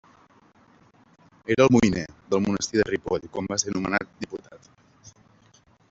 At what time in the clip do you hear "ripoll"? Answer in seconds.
2.89-3.29